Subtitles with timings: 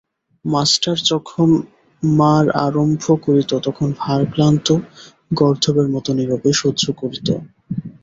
[0.45, 1.49] Master যখন
[2.03, 4.67] মার আরম্ভ করিত তখন ভারক্লান্ত
[5.37, 7.27] গর্দভের মতো নীরবে সহ্য করিত।